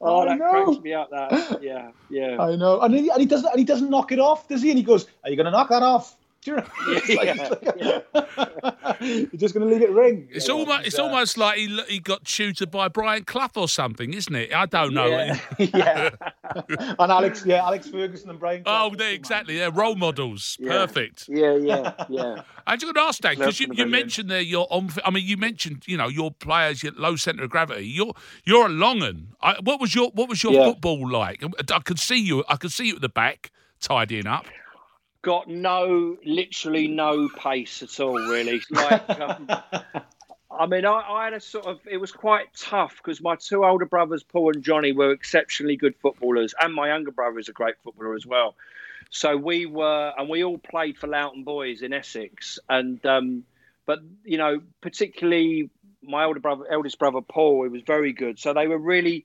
[0.00, 1.08] Oh, that cracks me up.
[1.10, 2.36] That yeah, yeah.
[2.38, 4.68] I know, and he, and he doesn't, and he doesn't knock it off, does he?
[4.68, 6.14] And he goes, "Are you going to knock that off?"
[6.46, 6.64] You know?
[7.08, 8.00] yeah, yeah.
[9.00, 10.28] You're just going to leave it ring.
[10.30, 14.12] It's almost it's uh, almost like he he got tutored by Brian Clough or something,
[14.14, 14.54] isn't it?
[14.54, 15.06] I don't know.
[15.06, 16.10] Yeah, yeah.
[16.98, 18.64] and Alex, yeah, Alex Ferguson and Brian.
[18.64, 18.90] Clough.
[18.92, 19.58] Oh, they, exactly.
[19.58, 20.56] They're role models.
[20.60, 20.72] Yeah.
[20.72, 21.28] Perfect.
[21.28, 22.42] Yeah, yeah, yeah.
[22.66, 24.90] I'm just going to ask that because you, you mentioned there your on.
[25.04, 27.86] I mean, you mentioned you know your players, your low centre of gravity.
[27.86, 29.28] You're you're a long un.
[29.62, 31.42] what was your what was your football like?
[31.72, 32.44] I could see you.
[32.48, 33.50] I could see you at the back
[33.80, 34.46] tidying up
[35.22, 38.60] got no, literally no pace at all, really.
[38.70, 39.48] Like, um,
[40.50, 41.80] I mean, I, I had a sort of.
[41.90, 45.94] It was quite tough because my two older brothers, Paul and Johnny, were exceptionally good
[45.96, 48.54] footballers, and my younger brother is a great footballer as well.
[49.10, 53.44] So we were, and we all played for Loughton Boys in Essex, and um,
[53.86, 55.70] but you know, particularly
[56.02, 58.38] my older brother, eldest brother Paul, he was very good.
[58.38, 59.24] So they were really,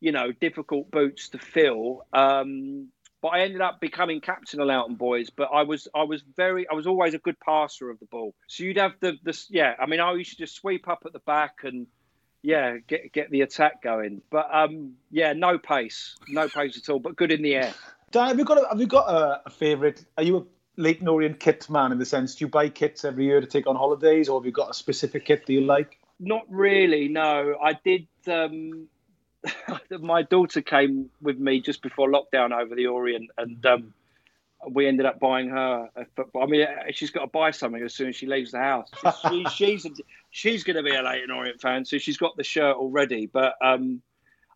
[0.00, 2.06] you know, difficult boots to fill.
[2.12, 2.88] Um,
[3.24, 5.30] but I ended up becoming captain of Loughton Boys.
[5.30, 8.34] But I was I was very I was always a good passer of the ball.
[8.48, 9.72] So you'd have the this yeah.
[9.80, 11.86] I mean I used to just sweep up at the back and
[12.42, 14.20] yeah get get the attack going.
[14.28, 16.98] But um yeah no pace no pace at all.
[16.98, 17.72] But good in the air.
[18.10, 20.04] Dan, have you got a, have you got a, a favourite?
[20.18, 20.44] Are you a
[20.76, 23.66] Leyton Orient kit man in the sense do you buy kits every year to take
[23.66, 25.98] on holidays, or have you got a specific kit that you like?
[26.20, 27.08] Not really.
[27.08, 28.06] No, I did.
[28.26, 28.88] Um,
[30.00, 33.94] my daughter came with me just before lockdown over the Orient, and um,
[34.70, 36.42] we ended up buying her a football.
[36.42, 38.88] I mean, she's got to buy something as soon as she leaves the house.
[39.28, 39.86] She, she's
[40.30, 43.26] she's going to be a Leyton Orient fan, so she's got the shirt already.
[43.26, 44.02] But um,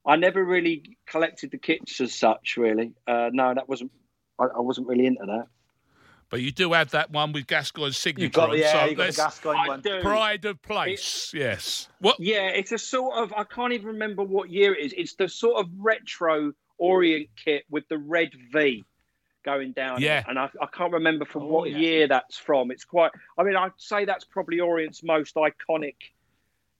[0.07, 2.57] I never really collected the kits as such.
[2.57, 3.92] Really, uh, no, that wasn't.
[4.38, 5.46] I, I wasn't really into that.
[6.31, 8.25] But you do have that one with Gascoigne's signature.
[8.25, 9.81] You've got, on, yeah, so you've got the Gascoigne one.
[9.81, 10.01] do.
[10.03, 11.88] Pride of place, yes.
[12.01, 12.21] What?
[12.21, 13.33] Yeah, it's a sort of.
[13.33, 14.95] I can't even remember what year it is.
[14.97, 18.85] It's the sort of retro Orient kit with the red V
[19.45, 20.01] going down.
[20.01, 20.21] Yeah.
[20.21, 20.27] it.
[20.29, 21.79] and I, I can't remember from Oh, what yeah.
[21.79, 22.71] year that's from.
[22.71, 23.11] It's quite.
[23.38, 25.97] I mean, I'd say that's probably Orient's most iconic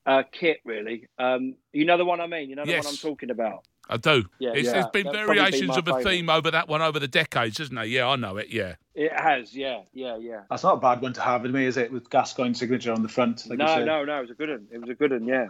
[0.07, 1.09] uh, kit, really.
[1.19, 2.49] Um, you know the one I mean.
[2.51, 2.85] You know the Yes.
[2.85, 3.65] one I'm talking about.
[3.89, 4.25] I do.
[4.39, 4.73] Yeah, it's, yeah.
[4.73, 6.05] There's been That'd probably be variations my of a favourite.
[6.05, 7.85] theme over that one over the decades, isn't there?
[7.85, 8.49] Yeah, I know it.
[8.51, 8.75] Yeah.
[8.95, 10.43] It has, yeah, yeah, yeah.
[10.51, 11.93] That's not a bad one to have in me, is it?
[11.93, 13.47] With Gascoigne signature on the front.
[13.49, 13.87] Like no, said.
[13.87, 14.19] no, no.
[14.19, 14.67] It was a good one.
[14.71, 15.25] It was a good one.
[15.25, 15.49] Yeah.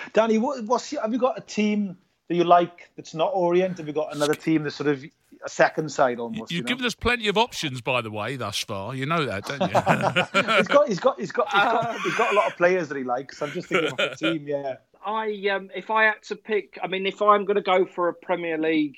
[0.12, 3.78] Danny, what, what's your, have you got a team that you like that's not Orient?
[3.78, 5.04] Have you got another team that's sort of
[5.44, 6.50] a second side almost?
[6.50, 6.68] You've you know?
[6.68, 8.94] given us plenty of options, by the way, thus far.
[8.94, 10.56] You know that, don't you?
[10.56, 12.96] he's got, he's got, he's got, he's got, he's got a lot of players that
[12.96, 13.40] he likes.
[13.42, 14.76] I'm just thinking of a team, yeah.
[15.04, 18.08] I um, if I had to pick, I mean, if I'm going to go for
[18.08, 18.96] a Premier League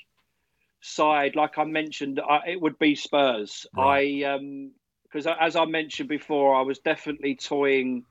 [0.81, 3.65] side, like I mentioned, I, it would be Spurs.
[3.77, 4.71] I um,
[5.03, 8.03] because as I mentioned before, I was definitely toying.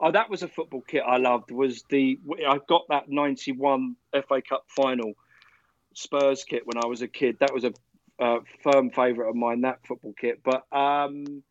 [0.00, 1.50] Oh, that was a football kit I loved.
[1.50, 5.12] Was the I got that '91 FA Cup final
[5.94, 7.36] Spurs kit when I was a kid.
[7.40, 7.72] That was a
[8.18, 9.62] uh, firm favourite of mine.
[9.62, 11.42] That football kit, but um,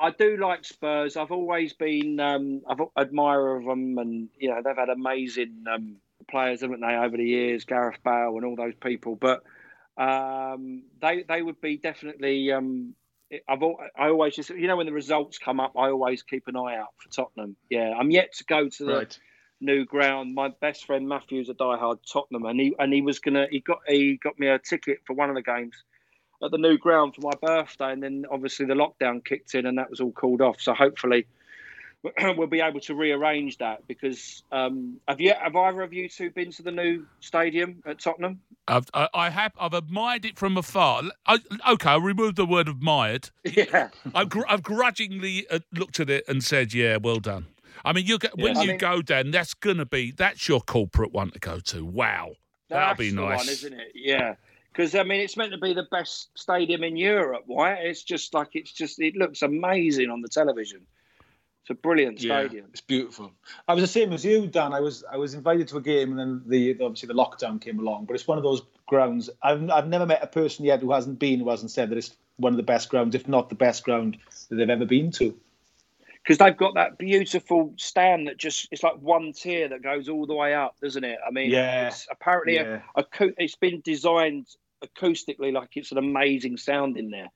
[0.00, 1.16] I do like Spurs.
[1.16, 5.64] I've always been um, I've an admirer of them, and you know they've had amazing
[5.72, 5.96] um,
[6.30, 7.64] players, haven't they, over the years?
[7.64, 9.16] Gareth Bale and all those people.
[9.16, 9.42] But
[9.96, 12.52] um, they they would be definitely.
[12.52, 12.94] Um,
[13.48, 16.56] I've I always just you know when the results come up, I always keep an
[16.56, 17.56] eye out for Tottenham.
[17.68, 19.18] Yeah, I'm yet to go to the Right.
[19.60, 20.34] new ground.
[20.34, 23.80] My best friend Matthew's a diehard Tottenham, and he and he was gonna he got
[23.86, 25.74] he got me a ticket for one of the games
[26.42, 29.78] at the new ground for my birthday, and then obviously the lockdown kicked in, and
[29.78, 30.60] that was all called off.
[30.60, 31.26] So hopefully
[32.36, 36.30] we'll be able to rearrange that because um, have you have either of you two
[36.30, 38.40] been to the new stadium at Tottenham?
[38.68, 39.52] I've, I, I have.
[39.58, 41.02] I've admired it from afar.
[41.26, 41.38] I,
[41.70, 43.30] okay, I removed the word admired.
[43.44, 47.46] Yeah, I've, gr- I've grudgingly uh, looked at it and said, "Yeah, well done."
[47.84, 50.60] I mean, you get, when I you mean- go down, that's gonna be that's your
[50.60, 51.84] corporate one to go to.
[51.84, 52.32] Wow,
[52.68, 53.38] that'll be nice.
[53.38, 53.92] one, isn't it?
[53.94, 54.34] Yeah.
[54.72, 57.78] Because I mean, it's meant to be the best stadium in Europe, right?
[57.84, 60.86] It's just like it's just it looks amazing on the television.
[61.62, 62.66] It's a brilliant stadium.
[62.70, 63.32] it's beautiful.
[63.66, 64.72] I was the same as you, Dan.
[64.72, 67.78] I was I was invited to a game, and then the obviously the lockdown came
[67.78, 68.06] along.
[68.06, 69.28] But it's one of those grounds.
[69.42, 72.14] I've I've never met a person yet who hasn't been who hasn't said that it's
[72.36, 74.16] one of the best grounds, if not the best ground
[74.48, 75.38] that they've ever been to.
[76.22, 80.26] Because they've got that beautiful stand that just it's like one tier that goes all
[80.26, 81.18] the way up, doesn't it?
[81.26, 81.88] I mean, Yeah.
[81.88, 82.82] it's apparently Yeah.
[82.94, 84.46] a, acou- it's been designed
[84.84, 87.30] acoustically like it's an amazing sound in there.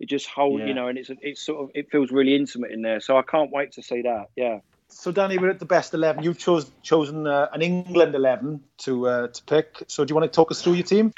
[0.00, 0.66] It just hold, Yeah.
[0.66, 3.00] you know, and it's it's sort of it feels really intimate in there.
[3.00, 4.26] So I can't wait to see that.
[4.36, 4.60] Yeah.
[4.88, 6.22] So Danny, we're at the best eleven.
[6.22, 9.82] You've chose, chosen uh, an England eleven to uh, to pick.
[9.88, 11.12] So do you want to talk us through your team?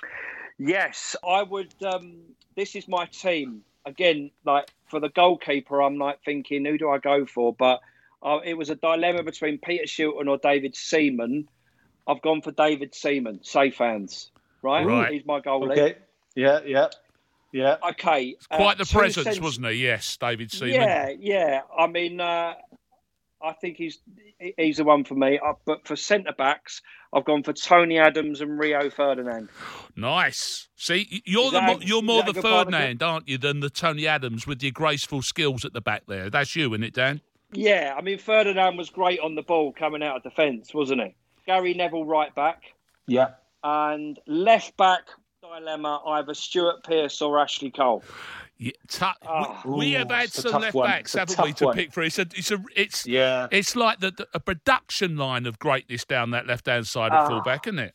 [0.59, 1.75] Yes, I would.
[1.85, 2.19] Um,
[2.55, 4.31] this is my team again.
[4.45, 7.55] Like for the goalkeeper, I'm like thinking, who do I go for?
[7.55, 7.81] But
[8.23, 11.49] uh, it was a dilemma between Peter Shilton or David Seaman.
[12.07, 13.43] I've gone for David Seaman.
[13.43, 14.31] Safe hands,
[14.63, 14.87] right?
[14.87, 15.13] Right.
[15.13, 15.73] He's my goalie.
[15.73, 15.97] Okay.
[16.35, 16.89] Yeah, yeah,
[17.53, 17.77] yeah.
[17.91, 18.37] Okay.
[18.51, 19.85] uh, Quite the presence, cent- wasn't he?
[19.85, 20.75] Yes, David Seaman.
[20.75, 21.61] Yeah, yeah.
[21.77, 22.55] I mean, uh,
[23.47, 23.99] I think he's
[24.59, 25.39] he's the one for me.
[25.39, 26.83] Uh, but for centre backs,
[27.13, 29.49] I've gone for Tony Adams and Rio Ferdinand.
[29.95, 30.69] Nice.
[30.77, 32.35] See, you're Is the that- you're more the?
[32.35, 36.29] Ferdinand, aren't you, than the Tony Adams with your graceful skills at the back there.
[36.31, 37.21] That's you, isn't it, Dan?
[37.53, 41.15] Yeah, I mean Ferdinand was great on the ball coming out of defence, wasn't he?
[41.47, 42.63] Gary Neville right back
[43.07, 43.29] Yeah.
[43.63, 45.03] and left back.
[45.41, 48.03] dilemma: either Stuart Pearce or Ashley Cole.
[48.59, 49.61] Yeah, tu- Oh.
[49.67, 50.89] we, we have had some left one.
[50.89, 51.75] backs, It's haven't we, to one.
[51.77, 52.03] pick for?
[52.03, 53.49] It's a, it's a, it's Yeah.
[53.51, 57.25] it's like the, the a production line of greatness down that left hand side of
[57.25, 57.29] Ah.
[57.29, 57.95] fullback, isn't it?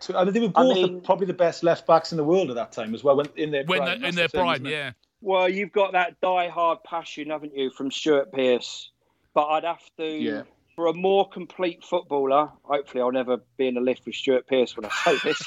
[0.00, 2.16] So, I mean, they were I both mean- the, probably the best left backs in
[2.18, 3.16] the world at that time as well.
[3.16, 4.92] When in their When prime, they, in their the thing, prime, isn't yeah.
[5.20, 8.90] Well, you've got that die-hard passion, haven't you, from Stuart Pearce?
[9.34, 10.42] But I'd have to, Yeah.
[10.76, 12.48] for a more complete footballer.
[12.62, 15.42] Hopefully, I'll never be in a lift with Stuart Pearce when I say this.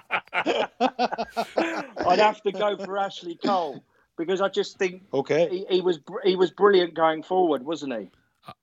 [0.46, 3.82] I'd have to go for Ashley Cole
[4.16, 5.48] because I just think Okay.
[5.48, 8.10] he, he was he was brilliant going forward, wasn't he?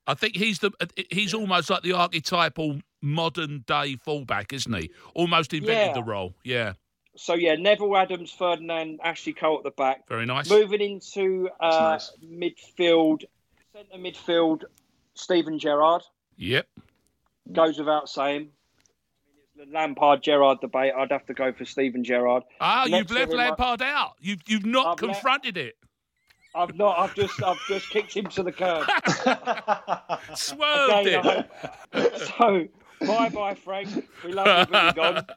[0.07, 0.71] I think he's the
[1.11, 4.89] he's almost like the archetypal modern day fullback, isn't he?
[5.13, 5.93] Almost invented Yeah.
[5.93, 6.33] the role.
[6.43, 6.73] Yeah,
[7.15, 10.07] So yeah, Neville Adams, Ferdinand, Ashley Cole at the back.
[10.09, 10.49] very nice.
[10.49, 13.23] Moving into uh, That's midfield,
[13.73, 14.63] centre midfield,
[15.13, 16.01] Steven Gerrard
[16.37, 16.67] Yep.
[17.51, 18.49] goes without saying.
[19.57, 20.93] The Lampard Gerrard debate.
[20.95, 22.43] I'd have to go for Steven Gerrard.
[22.61, 24.13] Ah, Next you've left to him, I- Lampard out.
[24.19, 25.75] You've you've not I've le- confronted it.
[26.53, 26.97] I've not.
[26.99, 27.41] I've just.
[27.43, 28.87] I've just kicked him to the curb.
[30.35, 31.45] Swerved Again,
[31.93, 32.17] it.
[32.37, 32.67] so
[33.05, 33.89] bye bye, Frank.
[34.23, 35.25] We love you, but you're gone.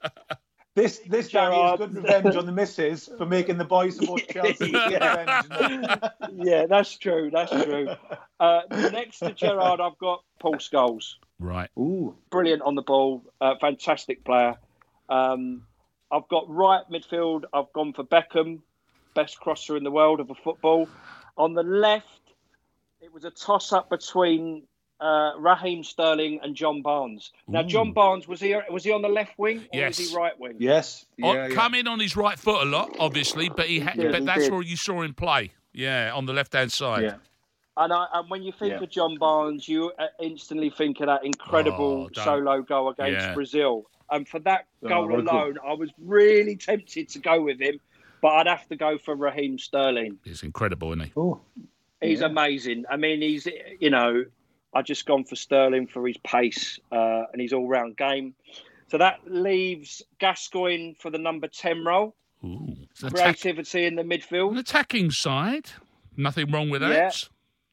[0.76, 1.78] This this Danny is Gerrard.
[1.80, 4.70] good revenge on the missus for making the boys support Chelsea.
[4.70, 6.00] Get revenge.
[6.32, 7.28] Yeah, that's true.
[7.32, 7.88] That's true.
[8.38, 8.60] Uh,
[8.92, 11.14] next to Gerrard, I've got Paul Scholes.
[11.40, 11.70] Right.
[11.78, 12.14] Ooh.
[12.30, 14.56] brilliant on the ball, uh, fantastic player.
[15.08, 15.62] Um,
[16.12, 17.44] I've got right midfield.
[17.52, 18.60] I've gone for Beckham,
[19.14, 20.88] best crosser in the world of a football.
[21.38, 22.06] On the left,
[23.00, 24.64] it was a toss-up between
[25.00, 27.32] uh, Raheem Sterling and John Barnes.
[27.48, 29.98] Now, John Barnes was he was he on the left wing or Yes.
[29.98, 30.56] was he right wing?
[30.58, 31.06] Yes.
[31.22, 31.54] Oh, Yeah, yeah.
[31.54, 34.26] Come in on his right foot a lot, obviously, but he ha- did, but he
[34.26, 34.52] that's did.
[34.52, 35.52] where you saw him play.
[35.72, 37.04] Yeah, on the left hand side.
[37.04, 37.14] Yeah.
[37.80, 38.82] And, I, and when you think Yeah.
[38.82, 43.26] of John Barnes, you uh, instantly think of that incredible Oh, don't- solo goal against
[43.28, 43.34] Yeah.
[43.34, 43.86] Brazil.
[44.10, 45.30] And for that Oh, goal very cool.
[45.38, 47.80] alone, I was really tempted to go with him,
[48.20, 50.18] but I'd have to go for Raheem Sterling.
[50.24, 51.12] He's incredible, isn't he?
[51.18, 51.40] Ooh.
[52.02, 52.26] He's Yeah.
[52.26, 52.84] amazing.
[52.90, 53.46] I mean, he's
[53.80, 54.24] you know,
[54.74, 58.34] I just gone for Sterling for his pace uh, and his all-round game.
[58.88, 62.14] So that leaves Gascoigne for the number ten role.
[62.44, 62.76] Ooh.
[62.90, 65.70] It's an, attack- Creativity in the an midfield, attacking side.
[66.16, 67.28] Nothing wrong with that.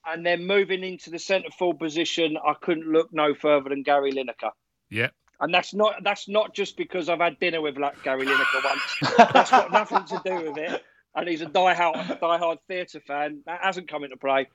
[0.07, 4.11] And then moving into the centre forward position, I couldn't look no further than Gary
[4.11, 4.51] Lineker.
[4.89, 5.09] Yeah.
[5.39, 9.17] And that's not that's not just because I've had dinner with like Gary Lineker once.
[9.33, 10.83] that's got nothing to do with it.
[11.15, 13.41] And he's a diehard diehard theatre fan.
[13.45, 14.47] That hasn't come into play.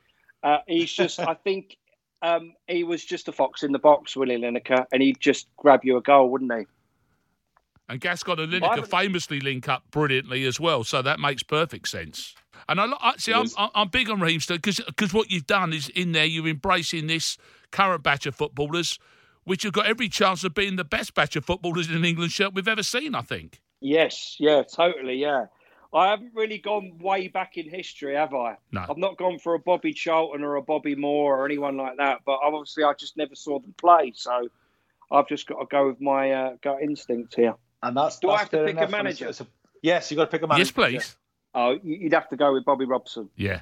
[0.43, 1.77] Uh, he's just I think
[2.23, 5.81] um, he was just a fox in the box, Willie Lineker, and he'd just grab
[5.85, 6.67] you a goal, wouldn't he?
[7.89, 12.35] And Gascoigne and Lineker famously link up brilliantly as well, so that makes perfect sense.
[12.69, 13.55] And I, li- I see, I'm, Yes.
[13.59, 17.07] I'm I'm big on Raheem Sterling because what you've done is in there you're embracing
[17.07, 17.37] this
[17.71, 18.99] current batch of footballers,
[19.45, 22.33] which have got every chance of being the best batch of footballers in an England
[22.33, 23.15] shirt we've ever seen.
[23.15, 23.61] I think.
[23.81, 25.47] Yes, yeah, totally, yeah.
[25.95, 28.57] I haven't really gone way back in history, have I?
[28.71, 28.87] No.
[28.89, 32.21] I've not gone for a Bobby Charlton or a Bobby Moore or anyone like that.
[32.25, 34.49] But obviously, I just never saw them play, so
[35.11, 37.57] I've just got to go with my uh, gut instinct here.
[37.83, 38.19] And that's.
[38.21, 39.29] Do I have to pick a enough, and manager?
[39.29, 39.47] a-
[39.83, 40.61] yes, you got to pick a manager.
[40.63, 41.17] yes, please.
[41.55, 43.61] Oh, you- you'd have to go with Bobby Robson, Yeah.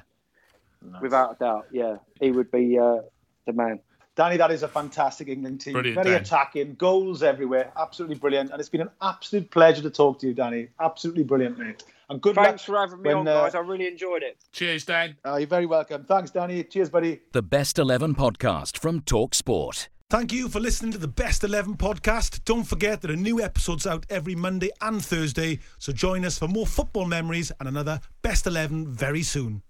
[1.01, 1.67] without a doubt.
[1.71, 2.99] Yeah, he would be uh,
[3.45, 3.79] the man.
[4.15, 5.73] Danny, that is a fantastic England team.
[5.73, 6.21] Brilliant, Very Dan.
[6.21, 7.71] attacking, goals everywhere.
[7.77, 8.51] Absolutely brilliant.
[8.51, 10.67] And it's been an absolute pleasure to talk to you, Danny.
[10.81, 11.83] Absolutely brilliant, mate.
[12.09, 12.75] And good Thanks luck.
[12.75, 13.55] for having me when, on, uh, guys.
[13.55, 14.37] I really enjoyed it.
[14.51, 15.15] Cheers, Dan.
[15.25, 16.03] Uh, you're very welcome.
[16.03, 16.61] Thanks, Danny.
[16.65, 17.21] Cheers, buddy.
[17.31, 19.87] The Best 11 podcast from Talk Sport.
[20.11, 22.43] Thank you for listening to the Best 11 podcast.
[22.43, 26.49] Don't forget that a new episodes out every Monday and Thursday, so join us for
[26.49, 29.61] more football memories and another Best 11 very soon.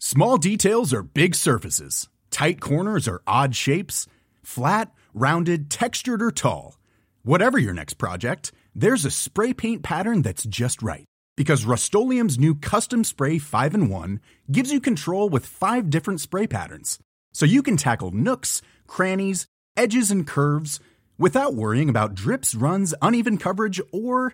[0.00, 2.08] Small details are big surfaces.
[2.32, 4.08] Tight corners are odd shapes.
[4.42, 6.78] Flat, rounded, textured, or tall.
[7.22, 11.04] Whatever your next project, there's a spray paint pattern that's just right.
[11.36, 14.20] Because Rust-Oleum Custom Spray 5 in 1
[14.50, 16.98] gives you control with five different spray patterns.
[17.36, 19.46] So you can tackle nooks, crannies,
[19.76, 20.80] edges, and curves
[21.18, 24.32] without worrying about drips, runs, uneven coverage, or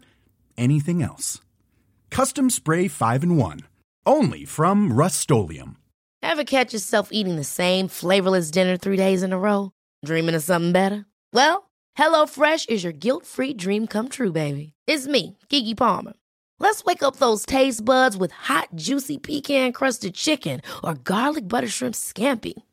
[0.56, 1.40] anything else.
[2.12, 3.60] Custom Spray 5 in 1.
[4.06, 5.28] Only from Rust
[6.22, 9.72] Ever catch yourself eating the same flavorless dinner three days in a row?
[10.04, 11.04] Dreaming of something better?
[11.32, 14.74] Well, HelloFresh is your guilt-free dream come true, baby.
[14.86, 16.12] It's me, Keke Palmer.
[16.60, 21.96] Let's wake up those taste buds with hot, juicy pecan-crusted chicken or garlic butter shrimp
[21.96, 22.62] scampi.